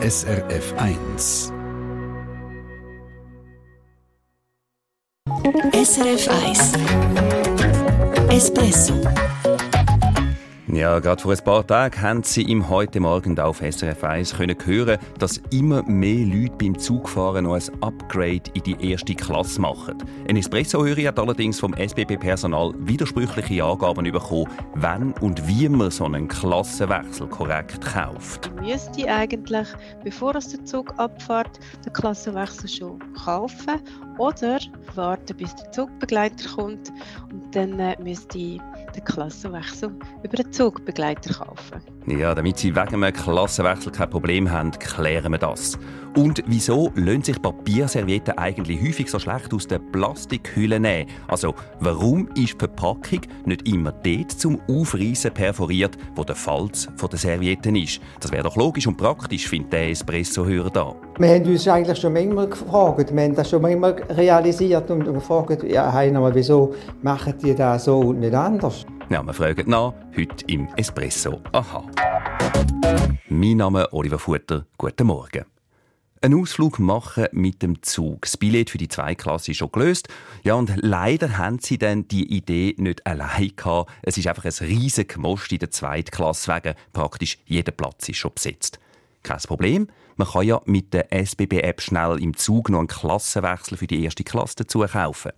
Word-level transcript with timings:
SRF 0.00 0.74
1. 0.78 1.50
SRF 5.74 6.30
1. 6.30 6.54
Espresso. 8.30 8.94
Ja, 10.70 10.98
gerade 10.98 11.22
vor 11.22 11.32
ein 11.32 11.44
paar 11.44 11.66
Tagen 11.66 12.02
haben 12.02 12.22
Sie 12.22 12.42
im 12.42 12.68
heute 12.68 13.00
Morgen 13.00 13.40
auf 13.40 13.62
SRF 13.62 14.04
1 14.04 14.36
können 14.36 14.54
hören, 14.66 14.98
dass 15.18 15.40
immer 15.50 15.82
mehr 15.84 16.26
Leute 16.26 16.56
beim 16.58 16.78
Zugfahren 16.78 17.44
noch 17.44 17.54
ein 17.54 17.82
Upgrade 17.82 18.42
in 18.52 18.62
die 18.64 18.90
erste 18.90 19.14
Klasse 19.14 19.62
machen. 19.62 19.96
Ein 20.28 20.36
Espresso-Hörer 20.36 21.08
hat 21.08 21.18
allerdings 21.18 21.58
vom 21.58 21.72
SBB-Personal 21.72 22.74
widersprüchliche 22.80 23.64
Angaben 23.64 24.12
bekommen, 24.12 24.46
wann 24.74 25.12
und 25.22 25.48
wie 25.48 25.70
man 25.70 25.90
so 25.90 26.04
einen 26.04 26.28
Klassenwechsel 26.28 27.28
korrekt 27.28 27.80
kauft. 27.80 28.54
Man 28.56 28.66
müsste 28.66 29.10
eigentlich, 29.10 29.68
bevor 30.04 30.34
es 30.34 30.48
der 30.48 30.62
Zug 30.66 30.92
abfährt, 30.98 31.60
den 31.86 31.94
Klassenwechsel 31.94 32.68
schon 32.68 32.98
kaufen 33.14 33.80
oder 34.18 34.58
warten, 34.94 35.34
bis 35.34 35.56
der 35.56 35.72
Zugbegleiter 35.72 36.46
kommt 36.56 36.92
und 37.32 37.56
dann 37.56 37.80
äh, 37.80 37.96
müsste 38.02 38.58
den 38.98 39.04
Klassenwechsel 39.04 39.90
über 40.22 40.36
den 40.36 40.52
Zugbegleiter 40.52 41.32
kaufen. 41.32 41.97
Ja, 42.10 42.34
damit 42.34 42.58
Sie 42.58 42.74
wegen 42.74 43.02
einem 43.02 43.12
Klassenwechsel 43.12 43.92
kein 43.92 44.08
Problem 44.08 44.50
haben, 44.50 44.70
klären 44.70 45.32
wir 45.32 45.38
das. 45.38 45.78
Und 46.16 46.42
wieso 46.46 46.90
lassen 46.94 47.22
sich 47.22 47.40
Papierservietten 47.40 48.38
eigentlich 48.38 48.80
häufig 48.80 49.10
so 49.10 49.18
schlecht 49.18 49.52
aus 49.52 49.66
der 49.66 49.78
Plastikhülle 49.78 50.80
nehmen? 50.80 51.10
Also, 51.28 51.54
warum 51.80 52.28
ist 52.28 52.54
die 52.54 52.58
Verpackung 52.58 53.20
nicht 53.44 53.68
immer 53.68 53.92
dort 53.92 54.32
zum 54.32 54.58
Aufreißen 54.68 55.32
perforiert, 55.32 55.96
wo 56.16 56.24
der 56.24 56.34
Falz 56.34 56.88
der 57.00 57.18
Servietten 57.18 57.76
ist? 57.76 58.00
Das 58.20 58.32
wäre 58.32 58.44
doch 58.44 58.56
logisch 58.56 58.86
und 58.86 58.96
praktisch, 58.96 59.46
findet 59.46 59.72
der 59.74 59.90
Espresso-Hörer 59.90 60.70
da. 60.70 60.94
Wir 61.18 61.28
haben 61.28 61.44
uns 61.44 61.68
eigentlich 61.68 61.98
schon 61.98 62.14
manchmal 62.14 62.48
gefragt, 62.48 63.14
wir 63.14 63.22
haben 63.22 63.34
das 63.34 63.50
schon 63.50 63.62
manchmal 63.62 63.92
realisiert 64.10 64.90
und 64.90 65.04
gefragt, 65.04 65.62
ja, 65.64 65.92
Heiner, 65.92 66.34
wieso 66.34 66.74
machen 67.02 67.34
die 67.42 67.54
das 67.54 67.84
so 67.84 67.98
und 67.98 68.20
nicht 68.20 68.34
anders? 68.34 68.86
Ja, 69.10 69.22
wir 69.22 69.32
fragen 69.32 69.70
nach, 69.70 69.94
heute 70.14 70.44
im 70.48 70.68
Espresso. 70.76 71.40
Aha. 71.52 71.82
Mein 73.30 73.56
Name 73.56 73.84
ist 73.84 73.92
Oliver 73.94 74.18
Futter. 74.18 74.66
Guten 74.76 75.06
Morgen. 75.06 75.46
Ein 76.20 76.34
Ausflug 76.34 76.78
machen 76.78 77.26
mit 77.32 77.62
dem 77.62 77.82
Zug. 77.82 78.22
Das 78.22 78.36
Billett 78.36 78.68
für 78.68 78.76
die 78.76 78.88
Zweiklasse 78.88 79.52
ist 79.52 79.56
schon 79.56 79.72
gelöst. 79.72 80.08
Ja, 80.42 80.56
und 80.56 80.74
leider 80.76 81.38
haben 81.38 81.58
sie 81.58 81.78
dann 81.78 82.06
die 82.06 82.36
Idee 82.36 82.74
nicht 82.76 83.06
allein 83.06 83.52
gehabt. 83.56 83.90
Es 84.02 84.18
ist 84.18 84.26
einfach 84.26 84.44
ein 84.44 84.66
riesiges 84.66 85.16
Most 85.16 85.52
in 85.52 85.60
der 85.60 85.70
Zweitklasse 85.70 86.54
wegen 86.54 86.74
praktisch 86.92 87.38
jeder 87.46 87.72
Platz 87.72 88.10
ist 88.10 88.18
schon 88.18 88.34
besetzt. 88.34 88.78
Kein 89.22 89.38
Problem. 89.38 89.88
Man 90.16 90.28
kann 90.28 90.46
ja 90.46 90.60
mit 90.66 90.92
der 90.92 91.10
SBB-App 91.14 91.80
schnell 91.80 92.22
im 92.22 92.36
Zug 92.36 92.68
noch 92.68 92.80
einen 92.80 92.88
Klassenwechsel 92.88 93.78
für 93.78 93.86
die 93.86 94.04
erste 94.04 94.22
Klasse 94.22 94.56
dazu 94.56 94.80
kaufen. 94.80 95.32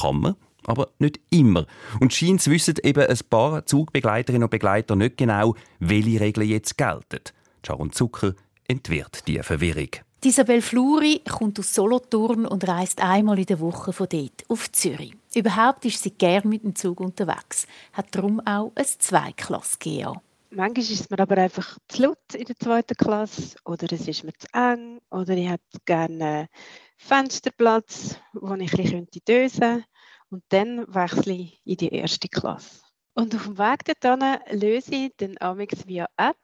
Kann 0.00 0.20
man, 0.20 0.36
aber 0.66 0.88
nicht 0.98 1.20
immer. 1.30 1.66
Und 2.00 2.12
scheint 2.12 2.46
wissen 2.46 2.74
eben 2.82 3.06
ein 3.06 3.18
paar 3.30 3.64
Zugbegleiterinnen 3.66 4.44
und 4.44 4.50
Begleiter 4.50 4.96
nicht 4.96 5.16
genau, 5.16 5.54
welche 5.78 6.20
Regeln 6.20 6.48
jetzt 6.48 6.76
gelten. 6.76 7.20
Sharon 7.64 7.92
Zucker 7.92 8.34
entwirrt 8.66 9.26
die 9.26 9.42
Verwirrung. 9.42 9.90
Isabel 10.24 10.60
Fluri 10.60 11.22
kommt 11.26 11.58
aus 11.58 11.74
Solothurn 11.74 12.44
und 12.44 12.66
reist 12.66 13.00
einmal 13.00 13.38
in 13.38 13.46
der 13.46 13.60
Woche 13.60 13.92
von 13.92 14.08
dort 14.10 14.44
auf 14.48 14.70
Zürich. 14.72 15.14
Überhaupt 15.34 15.84
ist 15.84 16.02
sie 16.02 16.10
gern 16.10 16.48
mit 16.48 16.64
dem 16.64 16.74
Zug 16.74 17.00
unterwegs, 17.00 17.66
hat 17.92 18.14
darum 18.14 18.40
auch 18.40 18.72
ein 18.74 18.84
Zweiklasse 18.84 19.78
GA. 19.78 20.20
Manchmal 20.50 20.82
ist 20.82 20.90
es 20.90 21.08
mir 21.08 21.18
aber 21.20 21.38
einfach 21.38 21.78
zu 21.88 22.02
laut 22.02 22.34
in 22.34 22.44
der 22.44 22.56
zweiten 22.56 22.96
Klasse 22.96 23.56
oder 23.64 23.90
es 23.92 24.08
ist 24.08 24.24
mir 24.24 24.32
zu 24.32 24.48
eng 24.52 24.98
oder 25.10 25.34
ich 25.34 25.48
hätte 25.48 25.78
gerne 25.86 26.24
einen 26.24 26.48
Fensterplatz, 26.96 28.16
wo 28.32 28.54
ich 28.54 28.72
ein 28.72 28.82
bisschen 28.82 29.08
dösen 29.26 29.60
könnte 29.60 29.84
und 30.30 30.42
dann 30.50 30.84
wechsle 30.92 31.32
ich 31.32 31.60
in 31.64 31.76
die 31.76 31.88
erste 31.88 32.28
Klasse. 32.28 32.80
Und 33.14 33.34
auf 33.34 33.44
dem 33.44 33.58
Weg 33.58 33.84
dorthin 34.00 34.38
löse 34.50 34.94
ich 34.94 35.12
dann 35.16 35.36
amigs 35.40 35.86
via 35.86 36.08
App 36.16 36.36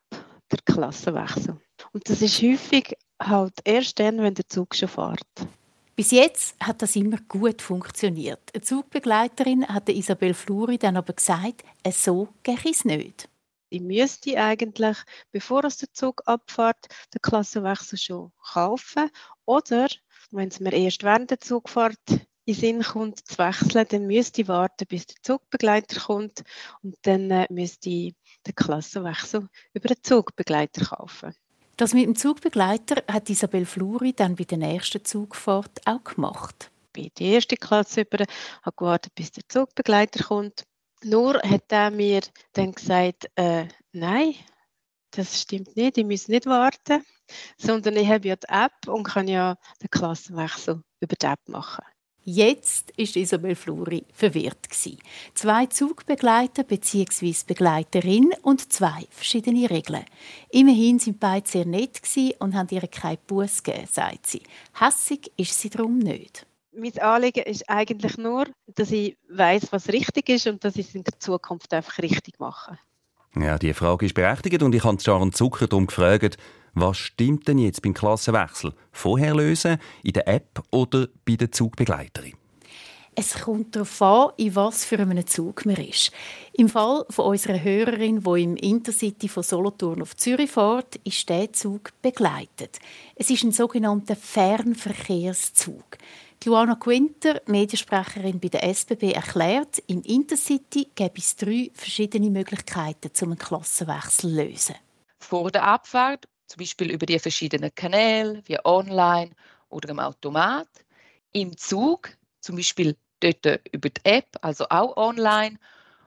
den 0.50 0.64
Klassenwechsel. 0.64 1.60
Und 1.92 2.08
das 2.08 2.22
ist 2.22 2.42
häufig 2.42 2.96
halt 3.22 3.54
erst 3.64 3.98
dann, 4.00 4.18
wenn 4.18 4.34
der 4.34 4.48
Zug 4.48 4.74
schon 4.74 4.88
fährt. 4.88 5.48
Bis 5.96 6.10
jetzt 6.10 6.56
hat 6.60 6.82
das 6.82 6.96
immer 6.96 7.18
gut 7.28 7.62
funktioniert. 7.62 8.50
Eine 8.52 8.62
Zugbegleiterin 8.62 9.68
hat 9.68 9.88
Isabel 9.88 10.34
Fluri 10.34 10.76
dann 10.76 10.96
aber 10.96 11.12
gesagt, 11.12 11.62
so 11.92 12.28
gehe 12.42 12.58
es 12.68 12.84
nicht. 12.84 13.28
Ich 13.70 13.80
müsste 13.80 14.36
eigentlich, 14.40 14.96
bevor 15.30 15.64
es 15.64 15.78
der 15.78 15.92
Zug 15.92 16.22
abfährt, 16.26 16.86
den 17.12 17.22
Klassenwechsel 17.22 17.98
schon 17.98 18.32
kaufen. 18.52 19.10
Oder, 19.44 19.88
wenn 20.32 20.48
es 20.48 20.58
mir 20.58 20.72
erst 20.72 21.04
während 21.04 21.30
der 21.30 21.40
Zugfahrt 21.40 21.98
in 22.44 22.54
Sinn 22.54 22.82
kommt, 22.82 23.26
zu 23.26 23.38
wechseln, 23.38 23.86
dann 23.88 24.06
müsste 24.06 24.42
ich 24.42 24.48
warten, 24.48 24.86
bis 24.86 25.06
der 25.06 25.16
Zugbegleiter 25.22 26.00
kommt 26.00 26.42
und 26.82 26.96
dann 27.02 27.30
äh, 27.30 27.46
müsste 27.50 27.88
ich 27.88 28.14
den 28.46 28.54
Klassenwechsel 28.54 29.48
über 29.72 29.88
den 29.88 30.02
Zugbegleiter 30.02 30.84
kaufen. 30.84 31.34
Das 31.76 31.94
mit 31.94 32.04
dem 32.04 32.14
Zugbegleiter 32.14 33.02
hat 33.10 33.30
Isabel 33.30 33.66
Fluri 33.66 34.12
dann 34.12 34.36
bei 34.36 34.44
der 34.44 34.58
nächsten 34.58 35.04
Zugfahrt 35.04 35.80
auch 35.86 36.04
gemacht. 36.04 36.70
Ich 36.86 36.92
bin 36.92 37.10
die 37.18 37.32
erste 37.32 37.56
Klasse 37.56 38.02
über, 38.02 38.24
habe 38.62 38.76
gewartet, 38.76 39.14
bis 39.14 39.32
der 39.32 39.42
Zugbegleiter 39.48 40.24
kommt. 40.24 40.64
Nur 41.02 41.40
hat 41.42 41.64
er 41.70 41.90
mir 41.90 42.20
dann 42.52 42.72
gesagt, 42.72 43.28
äh, 43.34 43.66
nein, 43.92 44.34
das 45.10 45.40
stimmt 45.40 45.76
nicht, 45.76 45.98
ich 45.98 46.04
muss 46.04 46.28
nicht 46.28 46.46
warten, 46.46 47.04
sondern 47.56 47.96
ich 47.96 48.08
habe 48.08 48.28
ja 48.28 48.36
die 48.36 48.48
App 48.48 48.86
und 48.86 49.04
kann 49.04 49.28
ja 49.28 49.56
den 49.82 49.90
Klassenwechsel 49.90 50.82
über 51.00 51.16
die 51.16 51.26
App 51.26 51.48
machen. 51.48 51.84
Jetzt 52.26 52.90
ist 52.96 53.16
Isabel 53.16 53.54
Fluri 53.54 54.02
verwirrt 54.14 54.68
Zwei 55.34 55.66
Zugbegleiter 55.66 56.64
bzw. 56.64 57.34
Begleiterin 57.46 58.32
und 58.40 58.72
zwei 58.72 59.06
verschiedene 59.10 59.68
Regeln. 59.68 60.06
Immerhin 60.50 60.98
sind 60.98 61.20
beide 61.20 61.46
sehr 61.46 61.66
nett 61.66 62.00
und 62.38 62.54
haben 62.54 62.68
ihr 62.70 62.86
keinen 62.88 63.18
Buß 63.26 63.62
gegeben, 63.62 63.86
sagt 63.92 64.26
sie. 64.26 64.42
Hässig 64.72 65.32
ist 65.36 65.60
sie 65.60 65.68
darum 65.68 65.98
nicht. 65.98 66.46
Mein 66.72 66.98
Anliegen 66.98 67.44
ist 67.44 67.68
eigentlich 67.68 68.16
nur, 68.16 68.46
dass 68.74 68.90
ich 68.90 69.18
weiß, 69.28 69.68
was 69.70 69.88
richtig 69.88 70.30
ist 70.30 70.46
und 70.46 70.64
dass 70.64 70.76
ich 70.76 70.88
es 70.88 70.94
in 70.94 71.04
der 71.04 71.18
Zukunft 71.18 71.74
einfach 71.74 71.98
richtig 71.98 72.40
mache. 72.40 72.78
Ja, 73.36 73.58
die 73.58 73.74
Frage 73.74 74.06
ist 74.06 74.14
berechtigt 74.14 74.62
und 74.62 74.74
ich 74.74 74.82
habe 74.82 74.98
Sharon 74.98 75.32
Zucker 75.32 75.66
darum 75.66 75.86
gefragt, 75.86 76.38
was 76.74 76.98
stimmt 76.98 77.48
denn 77.48 77.58
jetzt 77.58 77.82
beim 77.82 77.94
Klassenwechsel? 77.94 78.72
Vorher 78.92 79.34
lösen, 79.34 79.78
in 80.02 80.12
der 80.12 80.28
App 80.28 80.62
oder 80.70 81.08
bei 81.24 81.36
der 81.36 81.52
Zugbegleiterin? 81.52 82.34
Es 83.16 83.34
kommt 83.42 83.76
darauf 83.76 84.02
an, 84.02 84.30
in 84.38 84.56
was 84.56 84.84
für 84.84 84.98
einem 84.98 85.24
Zug 85.24 85.64
man 85.66 85.76
ist. 85.76 86.10
Im 86.52 86.68
Fall 86.68 87.04
von 87.10 87.26
unserer 87.26 87.62
Hörerin, 87.62 88.20
die 88.24 88.42
im 88.42 88.56
Intercity 88.56 89.28
von 89.28 89.44
Solothurn 89.44 90.02
auf 90.02 90.16
Zürich 90.16 90.50
fährt, 90.50 90.96
ist 91.04 91.28
der 91.28 91.52
Zug 91.52 91.92
begleitet. 92.02 92.80
Es 93.14 93.30
ist 93.30 93.44
ein 93.44 93.52
sogenannter 93.52 94.16
Fernverkehrszug. 94.16 95.98
Luana 96.44 96.74
Quinter, 96.74 97.40
Mediensprecherin 97.46 98.38
bei 98.38 98.48
der 98.48 98.64
SBB, 98.64 99.12
erklärt, 99.12 99.82
im 99.86 100.02
Intercity 100.02 100.88
gäbe 100.94 101.18
es 101.18 101.36
drei 101.36 101.70
verschiedene 101.72 102.28
Möglichkeiten, 102.28 103.10
um 103.22 103.30
einen 103.30 103.38
Klassenwechsel 103.38 104.30
zu 104.30 104.36
lösen. 104.36 104.74
Vor 105.20 105.50
der 105.50 105.62
Abfahrt 105.62 106.26
zum 106.54 106.60
Beispiel 106.60 106.92
über 106.92 107.04
die 107.04 107.18
verschiedenen 107.18 107.74
Kanäle, 107.74 108.40
wie 108.46 108.56
online 108.64 109.32
oder 109.70 109.88
im 109.88 109.98
Automat. 109.98 110.68
Im 111.32 111.56
Zug, 111.56 112.10
zum 112.40 112.54
Beispiel 112.54 112.96
dort 113.18 113.60
über 113.72 113.90
die 113.90 114.04
App, 114.04 114.26
also 114.40 114.66
auch 114.70 114.96
online. 114.96 115.58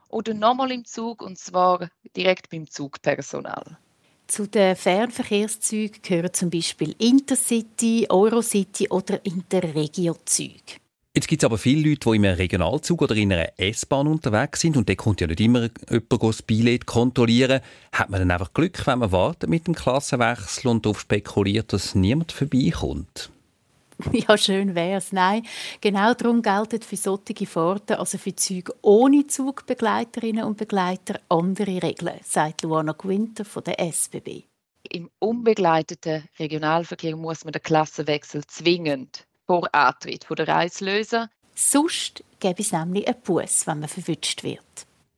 Oder 0.08 0.34
nochmal 0.34 0.72
im 0.72 0.86
Zug, 0.86 1.22
und 1.22 1.38
zwar 1.38 1.90
direkt 2.16 2.50
beim 2.50 2.66
Zugpersonal. 2.66 3.78
Zu 4.28 4.48
den 4.48 4.78
Fernverkehrszügen 4.78 6.02
gehören 6.02 6.34
zum 6.34 6.50
Beispiel 6.50 6.96
Intercity, 6.98 8.08
Eurocity 8.10 8.88
oder 8.90 9.26
Interregio-Züge. 9.26 10.80
Jetzt 11.18 11.30
gibt 11.30 11.42
es 11.42 11.48
aber 11.48 11.58
viele 11.58 11.90
Leute, 11.90 12.12
die 12.12 12.16
in 12.16 12.26
einem 12.28 12.36
Regionalzug 12.36 13.02
oder 13.02 13.16
in 13.16 13.34
einer 13.34 13.50
S-Bahn 13.58 14.06
unterwegs 14.06 14.62
sind 14.62 14.78
und 14.78 14.88
da 14.88 14.94
kommt 14.94 15.20
ja 15.20 15.26
nicht 15.26 15.40
immer 15.40 15.68
jemand 15.90 16.22
das 16.22 16.44
Billett 16.44 16.86
kontrollieren. 16.86 17.62
Hat 17.92 18.12
man 18.12 18.20
dann 18.20 18.30
einfach 18.30 18.54
Glück, 18.54 18.86
wenn 18.86 19.00
man 19.00 19.12
wartet 19.12 19.50
mit 19.50 19.66
dem 19.66 19.74
Klassenwechsel 19.74 20.70
und 20.70 20.86
darauf 20.86 21.00
spekuliert, 21.00 21.74
dass 21.74 21.96
niemand 21.96 22.34
vorbeikommt? 22.34 23.32
Ja, 24.12 24.38
schön 24.38 24.76
wäre 24.76 25.00
es. 25.00 25.12
Nein, 25.12 25.42
genau 25.82 26.14
darum 26.14 26.44
gelten 26.44 26.84
für 26.84 26.98
solche 26.98 27.48
Fahrten, 27.48 27.94
also 27.94 28.20
für 28.20 28.36
Züge 28.36 28.76
ohne 28.84 29.26
Zugbegleiterinnen 29.26 30.44
und 30.44 30.58
Begleiter, 30.58 31.20
andere 31.30 31.82
Regeln, 31.82 32.20
sagt 32.24 32.62
Luana 32.62 32.92
Gwinter 32.92 33.44
von 33.44 33.64
der 33.64 33.80
SBB. 33.80 34.44
Im 34.92 35.10
unbegleiteten 35.18 36.26
Regionalverkehr 36.38 37.18
muss 37.18 37.44
man 37.44 37.54
den 37.54 37.64
Klassenwechsel 37.64 38.46
zwingend 38.46 39.27
vor 39.48 39.74
Antritt 39.74 40.28
der 40.30 40.48
Reislöser. 40.48 41.30
Sonst 41.56 42.24
gäbe 42.40 42.62
es 42.62 42.72
nämlich 42.72 43.08
einen 43.08 43.22
Bus, 43.24 43.66
wenn 43.66 43.80
man 43.80 43.90
verwünscht 43.90 44.44
wird. 44.44 44.62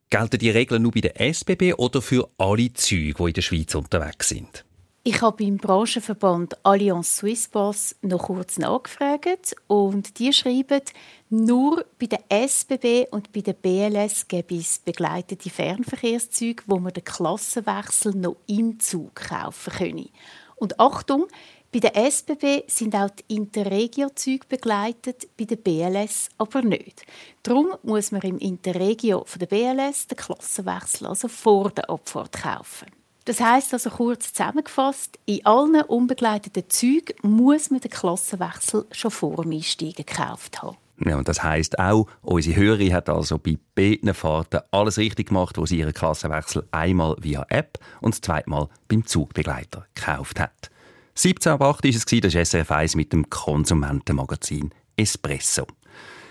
Gelten 0.10 0.40
die 0.40 0.50
Regeln 0.50 0.84
nur 0.84 0.92
bei 0.92 1.02
der 1.02 1.20
SBB 1.20 1.74
oder 1.74 2.02
für 2.02 2.30
alle 2.38 2.72
Züge, 2.74 3.16
die 3.24 3.28
in 3.28 3.34
der 3.34 3.42
Schweiz 3.42 3.76
unterwegs 3.76 4.30
sind? 4.30 4.64
Ich 5.04 5.22
habe 5.22 5.44
beim 5.44 5.58
Branchenverband 5.58 6.58
Allianz 6.66 7.18
Swiss 7.18 7.48
Boss 7.48 7.96
noch 8.02 8.24
kurz 8.24 8.58
nachgefragt 8.58 9.56
und 9.68 10.20
die 10.20 10.34
schreiben, 10.34 10.82
nur 11.30 11.86
bei 12.00 12.08
der 12.08 12.20
SBB 12.30 13.08
und 13.12 13.32
bei 13.32 13.42
der 13.42 13.54
BLS 13.54 14.28
gäbe 14.28 14.56
es 14.56 14.80
begleitete 14.80 15.50
Fernverkehrszüge, 15.50 16.64
wo 16.68 16.80
man 16.80 16.94
den 16.94 17.06
Klassenwechsel 17.06 18.14
noch 18.14 18.38
im 18.48 18.80
Zug 18.80 19.16
kaufen 19.16 19.74
könne. 19.74 20.10
Und 20.58 20.80
Achtung, 20.80 21.28
bei 21.72 21.80
der 21.80 21.96
SBB 21.96 22.64
sind 22.68 22.96
auch 22.96 23.12
die 23.12 23.36
Interregio-Züge 23.36 24.48
begleitet, 24.50 25.28
bei 25.38 25.46
der 25.46 25.58
BLS 25.58 26.30
aber 26.40 26.64
nicht. 26.64 27.06
Darum 27.44 27.76
muss 27.84 28.12
man 28.12 28.22
im 28.22 28.40
Interregio 28.40 29.24
von 29.26 29.38
der 29.40 29.46
BLS 29.46 30.08
den 30.08 30.18
Klassenwechsel 30.18 31.06
also 31.06 31.28
vor 31.28 31.70
der 31.70 31.88
Abfahrt 31.92 32.32
kaufen. 32.32 32.88
Das 33.26 33.40
heißt 33.40 33.74
also 33.74 33.92
kurz 33.92 34.34
zusammengefasst, 34.34 35.20
in 35.28 35.46
allen 35.46 35.82
unbegleiteten 35.84 36.68
Zügen 36.70 37.14
muss 37.22 37.70
man 37.70 37.82
den 37.82 37.92
Klassenwechsel 37.92 38.88
schon 38.92 39.12
vor 39.12 39.44
dem 39.44 39.52
Einsteigen 39.52 40.06
gekauft 40.06 40.64
haben. 40.64 40.78
Ja, 41.06 41.18
und 41.18 41.28
das 41.28 41.44
heißt 41.44 41.78
auch, 41.78 42.08
unsere 42.24 42.56
Hörerin 42.56 42.94
hat 42.94 43.10
also 43.10 43.38
bei 43.38 43.60
beiden 43.76 44.16
Fahrten 44.16 44.62
alles 44.72 44.98
richtig 44.98 45.28
gemacht, 45.28 45.58
wo 45.60 45.68
sie 45.68 45.78
ihren 45.78 45.94
Klassenwechsel 45.94 46.68
einmal 46.72 47.16
via 47.20 47.46
App 47.50 47.78
und 48.02 48.16
das 48.16 48.22
zweite 48.22 48.50
Mal 48.50 48.68
beim 48.88 49.06
Zugbegleiter 49.06 49.86
gekauft 49.94 50.40
hat. 50.40 50.72
17 51.22 51.52
ab 51.52 51.62
8 51.62 51.84
war 51.84 51.90
es, 51.90 52.06
das 52.06 52.34
ist 52.34 52.52
SRF 52.52 52.72
1 52.72 52.96
mit 52.96 53.12
dem 53.12 53.30
Konsumentenmagazin 53.30 54.70
Espresso. 54.96 55.68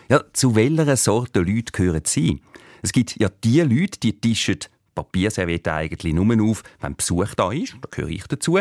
Ja, 0.08 0.22
zu 0.32 0.54
welcher 0.54 0.96
Sorte 0.96 1.40
Leute 1.40 1.72
gehören 1.72 2.04
Sie? 2.06 2.40
Es 2.80 2.92
gibt 2.92 3.20
ja 3.20 3.28
die 3.44 3.60
Leute, 3.60 4.00
die 4.00 4.18
tischen 4.18 4.60
Papierserviette 4.94 5.74
eigentlich 5.74 6.14
nur 6.14 6.42
auf, 6.42 6.62
wenn 6.80 6.96
Besuch 6.96 7.34
da 7.34 7.52
ist. 7.52 7.74
Da 7.82 7.88
gehöre 7.90 8.08
ich 8.08 8.26
dazu. 8.28 8.60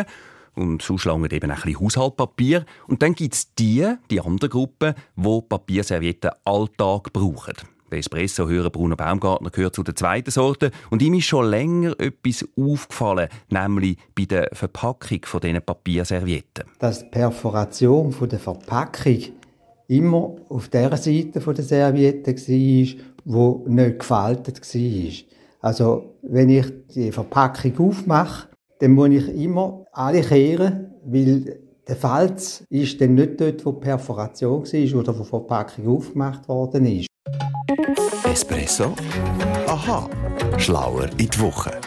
Und 0.54 0.82
sonst 0.82 1.06
lange 1.06 1.32
eben 1.32 1.50
ein 1.50 1.56
bisschen 1.62 1.80
Haushaltpapier. 1.80 2.66
Und 2.88 3.00
dann 3.00 3.14
gibt 3.14 3.32
es 3.32 3.54
die, 3.54 3.90
die 4.10 4.20
andere 4.20 4.50
Gruppe, 4.50 4.96
die 5.16 5.40
Papierservietten 5.48 6.32
Alltag 6.44 7.10
brauchen. 7.10 7.54
Der 7.90 7.98
Espresso-Hörer 7.98 8.70
Bruno 8.70 8.96
Baumgartner 8.96 9.50
gehört 9.50 9.74
zu 9.74 9.82
der 9.82 9.94
zweiten 9.94 10.30
Sorte. 10.30 10.70
Und 10.90 11.00
ihm 11.02 11.14
ist 11.14 11.24
schon 11.24 11.46
länger 11.46 11.94
etwas 11.98 12.46
aufgefallen, 12.56 13.28
nämlich 13.50 13.96
bei 14.14 14.24
der 14.24 14.50
Verpackung 14.52 15.20
von 15.24 15.40
diesen 15.40 15.62
Papierservietten. 15.62 16.64
Dass 16.78 17.00
die 17.00 17.08
Perforation 17.08 18.14
der 18.30 18.38
Verpackung 18.38 19.18
immer 19.88 20.36
auf 20.48 20.68
der 20.68 20.96
Seite 20.96 21.40
der 21.40 21.64
Serviette 21.64 22.34
war, 22.36 23.04
wo 23.24 23.64
nicht 23.66 23.98
gefaltet 24.00 24.60
war. 24.60 25.12
Also, 25.60 26.14
wenn 26.22 26.50
ich 26.50 26.66
die 26.94 27.10
Verpackung 27.10 27.88
aufmache, 27.88 28.48
dann 28.80 28.92
muss 28.92 29.08
ich 29.08 29.28
immer 29.28 29.84
alle 29.92 30.20
kehren, 30.20 30.92
weil 31.04 31.58
der 31.88 31.96
Falz 31.96 32.64
ist 32.68 33.00
dann 33.00 33.14
nicht 33.14 33.40
dort, 33.40 33.64
wo 33.64 33.72
die 33.72 33.80
Perforation 33.80 34.62
war 34.62 35.00
oder 35.00 35.18
wo 35.18 35.22
die 35.22 35.28
Verpackung 35.28 35.96
aufgemacht 35.96 36.46
worden 36.48 36.84
ist. 36.84 37.07
Espresso? 38.24 38.94
Aha, 39.66 40.08
schlauer 40.56 41.10
in 41.18 41.28
die 41.28 41.40
Woche. 41.40 41.78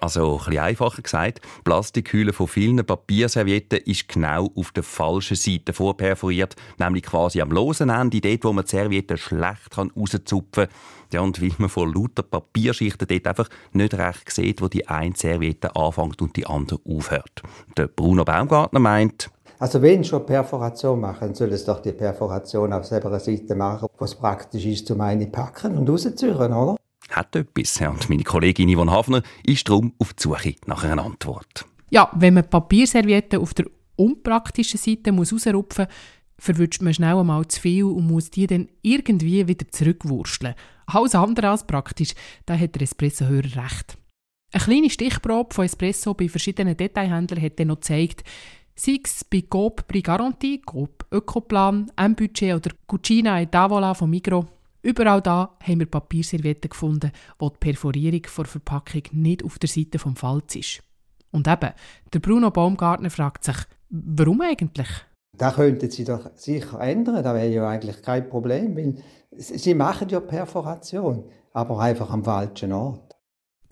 Also, 0.00 0.38
ein 0.38 0.44
bisschen 0.44 0.58
einfacher 0.58 1.02
gesagt, 1.02 1.40
die 1.44 1.62
Plastikhülle 1.62 2.32
von 2.32 2.48
vielen 2.48 2.84
Papierservietten 2.84 3.78
ist 3.84 4.08
genau 4.08 4.50
auf 4.56 4.72
der 4.72 4.82
falschen 4.82 5.36
Seite 5.36 5.72
vorperforiert, 5.72 6.56
nämlich 6.78 7.04
quasi 7.04 7.40
am 7.40 7.52
losen 7.52 7.90
Ende, 7.90 8.20
dort, 8.20 8.42
wo 8.42 8.52
man 8.52 8.64
die 8.64 8.70
Serviette 8.70 9.16
schlecht 9.16 9.78
rauszupfen 9.78 10.66
kann. 10.66 10.68
Ja, 11.12 11.20
und 11.20 11.40
weil 11.40 11.52
man 11.58 11.68
von 11.68 11.92
lauter 11.92 12.22
Papierschichten 12.24 13.06
dort 13.06 13.26
einfach 13.26 13.48
nicht 13.72 13.94
recht 13.94 14.30
sieht, 14.32 14.62
wo 14.62 14.68
die 14.68 14.88
eine 14.88 15.14
Serviette 15.14 15.76
anfängt 15.76 16.22
und 16.22 16.36
die 16.36 16.46
andere 16.46 16.80
aufhört. 16.88 17.42
Der 17.76 17.86
Bruno 17.86 18.24
Baumgartner 18.24 18.80
meint, 18.80 19.30
also 19.60 19.82
wenn 19.82 20.02
schon 20.02 20.24
Perforation 20.24 20.98
machen, 21.00 21.34
soll 21.34 21.52
es 21.52 21.66
doch 21.66 21.80
die 21.80 21.92
Perforation 21.92 22.72
auf 22.72 22.86
selber 22.86 23.20
Seite 23.20 23.54
machen, 23.54 23.88
was 23.98 24.14
praktisch 24.14 24.64
ist, 24.64 24.86
zum 24.86 25.02
einen 25.02 25.30
packen 25.30 25.76
und 25.76 25.88
rauszuziehen, 25.88 26.34
oder? 26.34 26.76
Hat 27.10 27.36
etwas. 27.36 27.78
Ja, 27.78 27.90
und 27.90 28.08
meine 28.08 28.24
Kollegin 28.24 28.74
Yvonne 28.74 28.90
Hafner 28.90 29.22
ist 29.44 29.68
darum 29.68 29.92
auf 29.98 30.14
die 30.14 30.22
Suche 30.22 30.54
nach 30.64 30.82
einer 30.84 31.04
Antwort. 31.04 31.66
Ja, 31.90 32.10
wenn 32.14 32.34
man 32.34 32.48
Papierservietten 32.48 33.38
auf 33.38 33.52
der 33.52 33.66
unpraktischen 33.96 34.78
Seite 34.78 35.12
muss 35.12 35.30
rausrupfen 35.30 35.86
muss, 35.86 35.94
verwünscht 36.38 36.80
man 36.80 36.94
schnell 36.94 37.16
einmal 37.16 37.46
zu 37.46 37.60
viel 37.60 37.84
und 37.84 38.06
muss 38.06 38.30
die 38.30 38.46
dann 38.46 38.68
irgendwie 38.80 39.46
wieder 39.46 39.68
zurückwursteln. 39.70 40.54
Alles 40.86 41.14
andere 41.14 41.50
als 41.50 41.66
praktisch, 41.66 42.14
da 42.46 42.56
hat 42.56 42.76
der 42.76 42.82
Espresso-Hörer 42.82 43.62
recht. 43.62 43.98
Eine 44.52 44.64
kleine 44.64 44.90
Stichprobe 44.90 45.54
von 45.54 45.64
Espresso 45.64 46.14
bei 46.14 46.28
verschiedenen 46.28 46.76
Detailhändlern 46.76 47.42
hat 47.42 47.60
dann 47.60 47.68
noch 47.68 47.76
gezeigt, 47.76 48.24
sei 48.80 48.98
es 49.04 49.24
bei 49.24 49.42
Coop 49.42 49.86
Prix 49.86 50.06
Garantie, 50.06 50.62
Coop 50.62 51.04
Ökoplan, 51.12 51.92
M-Budget 51.96 52.54
oder 52.54 52.70
Cucina 52.86 53.40
e 53.40 53.46
Tavola 53.46 53.92
von 53.92 54.08
Migro. 54.08 54.46
Überall 54.82 55.20
da 55.20 55.54
haben 55.62 55.80
wir 55.80 55.86
Papierservietten 55.86 56.70
gefunden, 56.70 57.12
wo 57.38 57.50
die 57.50 57.58
Perforierung 57.58 58.22
der 58.22 58.44
Verpackung 58.46 59.02
nicht 59.12 59.44
auf 59.44 59.58
der 59.58 59.68
Seite 59.68 59.98
vom 59.98 60.16
Falz 60.16 60.56
ist. 60.56 60.82
Und 61.30 61.46
eben, 61.46 61.74
der 62.12 62.18
Bruno 62.20 62.50
Baumgartner 62.50 63.10
fragt 63.10 63.44
sich, 63.44 63.56
warum 63.90 64.40
eigentlich? 64.40 64.88
Da 65.36 65.50
könnten 65.50 65.90
Sie 65.90 66.04
doch 66.04 66.30
sicher 66.34 66.80
ändern, 66.80 67.22
da 67.22 67.34
wäre 67.34 67.48
ja 67.48 67.68
eigentlich 67.68 68.00
kein 68.00 68.30
Problem, 68.30 68.74
weil 68.76 68.94
Sie 69.36 69.74
machen 69.74 70.08
ja 70.08 70.20
Perforation, 70.20 71.24
aber 71.52 71.80
einfach 71.80 72.10
am 72.10 72.24
falschen 72.24 72.72
Ort. 72.72 73.09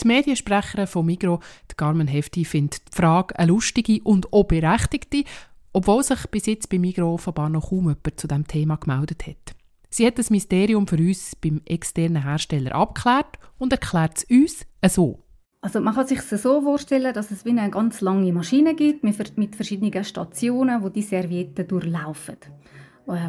Die 0.03 0.07
Mediensprecherin 0.07 0.87
von 0.87 1.07
Migro, 1.07 1.41
Carmen 1.77 2.07
Hefti, 2.07 2.45
findet 2.45 2.83
die 2.93 2.97
Frage 2.97 3.39
eine 3.39 3.51
lustige 3.51 4.01
und 4.03 4.33
auch 4.33 4.45
berechtigte, 4.45 5.25
obwohl 5.73 6.03
sich 6.03 6.27
bis 6.29 6.47
jetzt 6.47 6.69
bei 6.69 6.79
Migro 6.79 7.15
offenbar 7.15 7.49
noch 7.49 7.71
kaum 7.71 7.89
jemand 7.89 8.21
zu 8.21 8.29
diesem 8.29 8.47
Thema 8.47 8.77
gemeldet 8.77 9.27
hat. 9.27 9.55
Sie 9.91 10.07
hat 10.07 10.19
das 10.19 10.31
Mysterium 10.31 10.87
für 10.87 10.99
uns 10.99 11.35
beim 11.37 11.63
externen 11.65 12.23
Hersteller 12.23 12.75
abgeklärt 12.75 13.39
und 13.59 13.73
erklärt 13.73 14.19
es 14.19 14.25
uns 14.25 14.67
so. 14.87 15.25
Also 15.61 15.81
man 15.81 15.95
kann 15.95 16.07
sich 16.07 16.23
so 16.23 16.61
vorstellen, 16.63 17.13
dass 17.15 17.31
es 17.31 17.45
wie 17.45 17.51
eine 17.51 17.71
ganz 17.71 18.01
lange 18.01 18.33
Maschine 18.33 18.75
gibt 18.75 19.03
mit 19.03 19.57
verschiedenen 19.57 20.05
Stationen, 20.05 20.83
wo 20.83 20.89
die 20.89 21.03
Servietten 21.03 21.67
durchlaufen. 21.67 22.37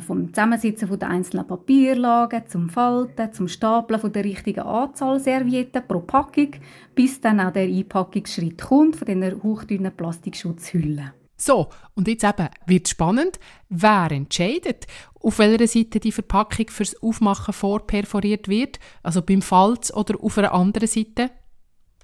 Vom 0.05 0.33
Zusammensitzen 0.33 0.99
der 0.99 1.09
einzelnen 1.09 1.47
Papierlagen, 1.47 2.45
zum 2.47 2.67
Falten, 2.69 3.31
zum 3.31 3.47
Stapeln 3.47 4.11
der 4.11 4.25
richtigen 4.25 4.59
Anzahl 4.59 5.21
Servietten 5.21 5.87
pro 5.87 6.01
Packung, 6.01 6.51
bis 6.93 7.21
dann 7.21 7.39
auch 7.39 7.53
der 7.53 7.63
Einpackungsschritt 7.63 8.61
kommt 8.61 8.97
von 8.97 9.05
diesen 9.05 9.41
hauchdünnen 9.41 9.95
Plastikschutzhüllen. 9.95 11.11
So, 11.37 11.69
und 11.95 12.09
jetzt 12.09 12.25
eben 12.25 12.49
wird 12.65 12.89
spannend, 12.89 13.39
wer 13.69 14.11
entscheidet, 14.11 14.85
auf 15.21 15.39
welcher 15.39 15.67
Seite 15.67 16.01
die 16.01 16.11
Verpackung 16.11 16.67
fürs 16.67 17.01
Aufmachen 17.01 17.53
vorperforiert 17.53 18.49
wird, 18.49 18.79
also 19.01 19.21
beim 19.21 19.41
Falz 19.41 19.93
oder 19.93 20.21
auf 20.21 20.37
einer 20.37 20.53
anderen 20.53 20.89
Seite. 20.89 21.31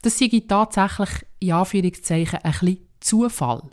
Das 0.01 0.17
sei 0.17 0.44
tatsächlich 0.48 1.10
in 1.39 1.51
Anführungszeichen 1.51 2.39
ein 2.41 2.51
bisschen 2.51 2.88
Zufall. 3.01 3.63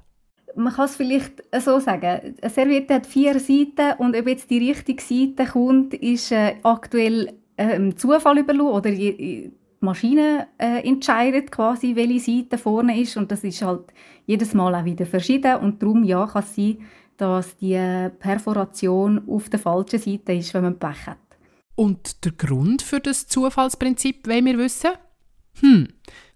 Man 0.56 0.72
kann 0.72 0.84
es 0.84 0.96
vielleicht 0.96 1.42
so 1.60 1.78
sagen. 1.78 2.36
Eine 2.40 2.50
Serviette 2.50 2.94
hat 2.94 3.06
vier 3.06 3.38
Seiten 3.38 3.98
und 3.98 4.16
ob 4.16 4.26
jetzt 4.26 4.50
die 4.50 4.70
richtige 4.70 5.02
Seite 5.02 5.50
kommt, 5.50 5.94
ist 5.94 6.32
äh, 6.32 6.56
aktuell 6.62 7.32
äh, 7.56 7.94
Zufall 7.94 8.38
überlassen 8.38 8.68
oder 8.68 8.90
die 8.90 9.52
Maschine 9.80 10.48
äh, 10.58 10.86
entscheidet 10.86 11.50
quasi, 11.50 11.96
welche 11.96 12.20
Seite 12.20 12.58
vorne 12.58 13.00
ist 13.00 13.16
und 13.16 13.30
das 13.32 13.44
ist 13.44 13.62
halt 13.62 13.92
jedes 14.26 14.54
Mal 14.54 14.74
auch 14.74 14.84
wieder 14.84 15.06
verschieden 15.06 15.56
und 15.56 15.82
darum 15.82 16.04
ja, 16.04 16.26
kann 16.26 16.42
es 16.42 16.54
sein, 16.54 16.78
dass 17.16 17.56
die 17.56 17.78
Perforation 18.18 19.28
auf 19.28 19.48
der 19.48 19.58
falschen 19.58 19.98
Seite 19.98 20.32
ist, 20.32 20.54
wenn 20.54 20.62
man 20.62 20.78
Pech 20.78 21.06
hat. 21.06 21.18
Und 21.74 22.24
der 22.24 22.32
Grund 22.32 22.82
für 22.82 23.00
das 23.00 23.26
Zufallsprinzip 23.26 24.26
wollen 24.26 24.44
wir 24.44 24.58
wissen? 24.58 24.90
Hm, 25.60 25.88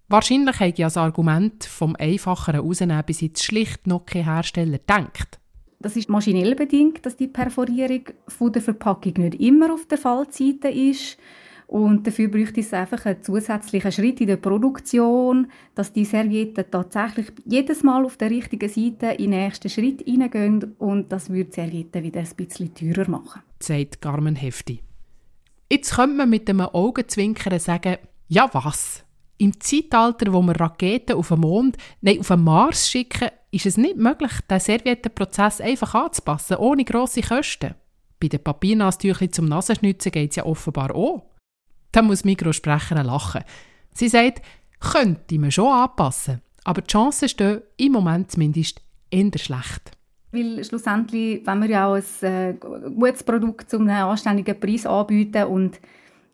wahrscheinlich 0.08 0.60
hat 0.60 0.78
ja 0.78 0.86
das 0.86 0.96
Argument 0.96 1.64
vom 1.64 1.96
einfacheren 1.96 2.60
Rausnehmen 2.60 3.02
bis 3.04 3.20
jetzt 3.20 3.44
schlicht 3.44 3.86
noch 3.86 4.06
kein 4.06 4.25
Hersteller 4.25 4.78
gedacht. 4.78 5.38
Das 5.78 5.96
ist 5.96 6.08
maschinell 6.08 6.54
bedingt, 6.54 7.04
dass 7.04 7.16
die 7.16 7.28
Perforierung 7.28 8.04
von 8.28 8.52
der 8.52 8.62
Verpackung 8.62 9.12
nicht 9.16 9.40
immer 9.40 9.72
auf 9.72 9.86
der 9.86 9.98
Fallseite 9.98 10.68
ist. 10.68 11.18
Und 11.66 12.06
dafür 12.06 12.28
bräuchte 12.28 12.60
es 12.60 12.72
einfach 12.72 13.04
einen 13.06 13.22
zusätzlichen 13.22 13.90
Schritt 13.90 14.20
in 14.20 14.28
der 14.28 14.36
Produktion, 14.36 15.48
dass 15.75 15.92
die 15.92 16.04
Servietten 16.04 16.64
tatsächlich 16.70 17.32
jedes 17.44 17.82
Mal 17.82 18.04
auf 18.04 18.16
der 18.16 18.30
richtigen 18.30 18.68
Seite 18.68 19.16
in 19.16 19.32
den 19.32 19.40
nächsten 19.40 19.68
Schritt 19.68 20.02
hineingehen 20.02 20.76
und 20.78 21.10
das 21.10 21.28
würde 21.28 21.50
die 21.50 21.54
Servietten 21.54 22.04
wieder 22.04 22.20
ein 22.20 22.36
bisschen 22.36 22.72
teurer 22.72 23.10
machen. 23.10 23.42
Sagt 23.58 24.00
Carmen 24.00 24.36
Hefti. 24.36 24.80
Jetzt 25.70 25.96
könnte 25.96 26.16
man 26.16 26.30
mit 26.30 26.48
einem 26.48 26.60
Augenzwinkern 26.60 27.58
sagen, 27.58 27.96
ja 28.28 28.48
was? 28.52 29.05
Im 29.38 29.61
Zeitalter, 29.61 30.33
wo 30.33 30.43
wir 30.43 30.59
Raketen 30.59 31.16
auf 31.16 31.28
den 31.28 31.40
Mond, 31.40 31.76
nein, 32.00 32.21
auf 32.21 32.28
den 32.28 32.43
Mars 32.43 32.88
schicken, 32.88 33.28
ist 33.50 33.66
es 33.66 33.76
nicht 33.76 33.97
möglich, 33.97 34.33
den 34.50 34.61
Serviettenprozess 34.61 35.61
einfach 35.61 35.95
anzupassen, 35.95 36.57
ohne 36.57 36.85
grosse 36.85 37.23
Kosten. 37.23 37.75
Bei 38.19 38.28
den 38.28 38.43
Papiernastüchern 38.43 39.33
zum 39.33 39.47
Nasenschnitzen 39.47 40.12
geht 40.12 40.31
es 40.31 40.37
ja 40.37 40.47
offenbar 40.47 40.95
auch. 40.95 41.31
Da 41.93 42.02
muss 42.02 42.25
Mikrosprecherin 42.25 43.05
lachen. 43.05 43.45
Sie 43.93 44.09
sagt, 44.09 44.43
könnte 44.81 45.38
man 45.38 45.50
schon 45.50 45.73
anpassen, 45.73 46.43
Aber 46.64 46.83
die 46.83 46.90
Chancen 46.90 47.28
stehen 47.28 47.62
im 47.76 47.93
Moment 47.93 48.31
zumindest 48.33 48.83
eher 49.11 49.31
schlecht. 49.38 49.93
Weil 50.33 50.64
schlussendlich, 50.64 51.47
wenn 51.47 51.62
wir 51.62 51.71
ja 51.71 51.87
auch 51.87 51.95
ein 51.95 52.05
äh, 52.23 52.55
gutes 52.95 53.23
Produkt 53.23 53.71
zu 53.71 53.78
einem 53.78 53.90
anständigen 53.90 54.59
Preis 54.59 54.85
anbieten 54.85 55.45
und 55.45 55.81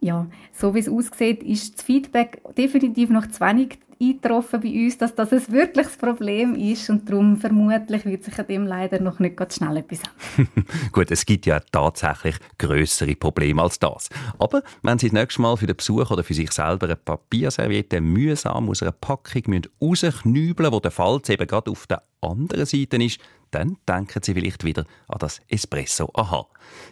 ja, 0.02 0.26
so 0.52 0.74
wie 0.74 0.80
es 0.80 0.88
aussieht, 0.88 1.42
ist 1.42 1.76
das 1.76 1.84
Feedback 1.84 2.42
definitiv 2.56 3.08
noch 3.08 3.28
zu 3.28 3.40
wenig 3.40 3.78
eingetroffen 4.02 4.60
bei 4.60 4.84
uns, 4.84 4.98
dass 4.98 5.14
das 5.14 5.32
ein 5.32 5.42
wirkliches 5.48 5.96
Problem 5.96 6.54
ist 6.54 6.90
und 6.90 7.08
darum 7.08 7.36
vermutlich 7.36 8.04
wird 8.04 8.24
sich 8.24 8.38
an 8.38 8.46
dem 8.46 8.66
leider 8.66 9.00
noch 9.00 9.18
nicht 9.18 9.36
ganz 9.36 9.56
schnell 9.56 9.76
etwas 9.76 10.00
ändern. 10.36 10.66
Gut, 10.92 11.10
es 11.10 11.24
gibt 11.24 11.46
ja 11.46 11.60
tatsächlich 11.60 12.36
größere 12.58 13.14
Probleme 13.14 13.62
als 13.62 13.78
das. 13.78 14.08
Aber 14.38 14.62
wenn 14.82 14.98
Sie 14.98 15.08
das 15.08 15.14
nächste 15.14 15.42
Mal 15.42 15.56
für 15.56 15.66
den 15.66 15.76
Besuch 15.76 16.10
oder 16.10 16.24
für 16.24 16.34
sich 16.34 16.50
selber 16.52 16.86
eine 16.86 16.96
Papierserviette 16.96 18.00
mühsam 18.00 18.68
aus 18.68 18.82
einer 18.82 18.92
Packung 18.92 19.62
rausknübeln 19.80 20.72
wo 20.72 20.80
der 20.80 20.90
Falz 20.90 21.28
eben 21.28 21.46
gerade 21.46 21.70
auf 21.70 21.86
der 21.86 22.02
anderen 22.20 22.66
Seite 22.66 22.96
ist, 23.02 23.20
dann 23.50 23.76
denken 23.86 24.22
Sie 24.22 24.34
vielleicht 24.34 24.64
wieder 24.64 24.84
an 25.08 25.18
das 25.18 25.40
Espresso. 25.48 26.10
Aha. 26.14 26.46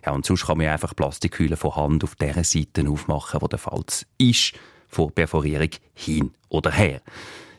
Ja, 0.05 0.13
und 0.13 0.27
sonst 0.27 0.47
kann 0.47 0.59
man 0.59 0.69
einfach 0.69 0.95
Plastikhülle 0.95 1.57
von 1.57 1.75
Hand 1.75 2.05
auf 2.05 2.15
der 2.17 2.45
Seite 2.45 2.89
aufmachen, 2.89 3.41
wo 3.41 3.49
der 3.49 3.59
Falz 3.59 4.07
ist 4.19 4.55
vor 4.91 5.11
Perforierung 5.11 5.71
hin 5.95 6.31
oder 6.49 6.71
her. 6.71 7.01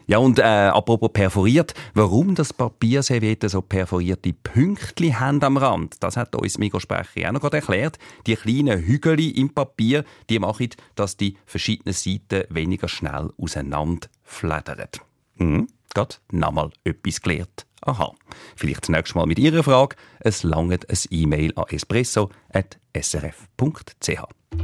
Ja, 0.07 0.17
und 0.17 0.39
äh, 0.39 0.41
apropos 0.41 1.11
perforiert, 1.13 1.73
warum 1.93 2.35
das 2.35 2.51
Papierserviette 2.51 3.47
so 3.47 3.61
perforierte 3.61 4.33
Pünktchen 4.33 5.17
haben 5.19 5.41
am 5.41 5.55
Rand, 5.55 6.03
das 6.03 6.17
hat 6.17 6.35
uns 6.35 6.57
Mikrosprecher 6.57 7.29
auch 7.29 7.31
noch 7.31 7.39
gerade 7.39 7.57
erklärt. 7.57 7.97
Die 8.27 8.35
kleinen 8.35 8.79
Hügel 8.79 9.19
im 9.37 9.53
Papier, 9.53 10.03
die 10.29 10.39
machen, 10.39 10.69
dass 10.95 11.15
die 11.15 11.37
verschiedenen 11.45 11.93
Seiten 11.93 12.43
weniger 12.49 12.89
schnell 12.89 13.29
auseinanderfledern. 13.37 14.89
Hm, 15.37 15.67
gerade 15.93 16.15
nochmal 16.31 16.71
etwas 16.83 17.21
gelernt. 17.21 17.65
Aha. 17.81 18.13
Vielleicht 18.55 18.83
das 18.83 18.89
nächste 18.89 19.17
Mal 19.17 19.25
mit 19.25 19.39
Ihrer 19.39 19.63
Frage. 19.63 19.95
Es 20.19 20.43
langt 20.43 20.89
ein 20.89 20.97
E-Mail 21.09 21.53
an 21.55 21.65
espresso.srf.ch. 21.69 22.31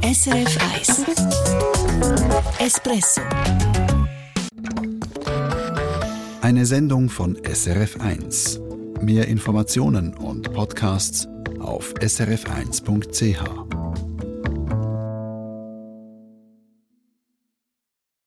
SRF 0.02 0.58
1 0.74 1.04
Espresso 2.60 3.20
Eine 6.42 6.66
Sendung 6.66 7.08
von 7.08 7.36
SRF 7.42 8.00
1. 8.00 8.60
Mehr 9.00 9.26
Informationen 9.28 10.14
und 10.14 10.52
Podcasts 10.52 11.26
auf 11.60 11.94
srf1.ch. 11.94 13.77